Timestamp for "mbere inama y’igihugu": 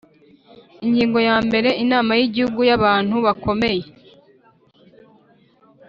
1.45-2.59